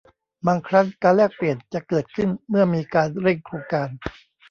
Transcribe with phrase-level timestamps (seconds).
[0.47, 3.89] บางครั้งการแลกเปลี่ยนจะเกิดขึ้นเมื่อมีการเร่งโครงการ